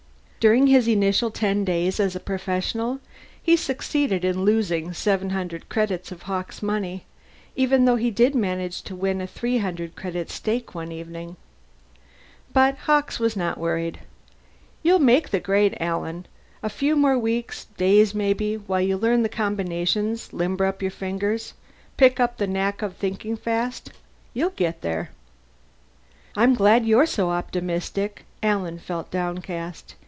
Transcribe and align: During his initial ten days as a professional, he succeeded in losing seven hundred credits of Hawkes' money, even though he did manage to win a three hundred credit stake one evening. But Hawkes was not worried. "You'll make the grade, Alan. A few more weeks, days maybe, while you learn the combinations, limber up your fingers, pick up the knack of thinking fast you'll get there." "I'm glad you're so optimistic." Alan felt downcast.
During 0.49 0.65
his 0.65 0.87
initial 0.87 1.29
ten 1.29 1.63
days 1.65 1.99
as 1.99 2.15
a 2.15 2.19
professional, 2.19 2.99
he 3.43 3.55
succeeded 3.55 4.25
in 4.25 4.43
losing 4.43 4.91
seven 4.91 5.29
hundred 5.29 5.69
credits 5.69 6.11
of 6.11 6.23
Hawkes' 6.23 6.63
money, 6.63 7.05
even 7.55 7.85
though 7.85 7.95
he 7.97 8.09
did 8.09 8.33
manage 8.33 8.81
to 8.85 8.95
win 8.95 9.21
a 9.21 9.27
three 9.27 9.59
hundred 9.59 9.95
credit 9.95 10.31
stake 10.31 10.73
one 10.73 10.91
evening. 10.91 11.35
But 12.53 12.75
Hawkes 12.87 13.19
was 13.19 13.37
not 13.37 13.59
worried. 13.59 13.99
"You'll 14.81 14.97
make 14.97 15.29
the 15.29 15.39
grade, 15.39 15.77
Alan. 15.79 16.25
A 16.63 16.69
few 16.69 16.95
more 16.95 17.19
weeks, 17.19 17.65
days 17.77 18.15
maybe, 18.15 18.55
while 18.55 18.81
you 18.81 18.97
learn 18.97 19.21
the 19.21 19.29
combinations, 19.29 20.33
limber 20.33 20.65
up 20.65 20.81
your 20.81 20.89
fingers, 20.89 21.53
pick 21.97 22.19
up 22.19 22.37
the 22.37 22.47
knack 22.47 22.81
of 22.81 22.95
thinking 22.95 23.37
fast 23.37 23.91
you'll 24.33 24.49
get 24.55 24.81
there." 24.81 25.11
"I'm 26.35 26.55
glad 26.55 26.83
you're 26.83 27.05
so 27.05 27.29
optimistic." 27.29 28.25
Alan 28.41 28.79
felt 28.79 29.11
downcast. 29.11 29.93